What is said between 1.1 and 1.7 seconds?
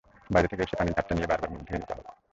দিয়ে বারবার মুখ